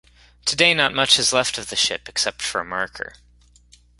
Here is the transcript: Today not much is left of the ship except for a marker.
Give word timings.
Today 0.45 0.73
not 0.73 0.95
much 0.95 1.19
is 1.19 1.31
left 1.31 1.59
of 1.59 1.69
the 1.69 1.75
ship 1.75 2.09
except 2.09 2.41
for 2.41 2.59
a 2.61 2.65
marker. 2.65 3.13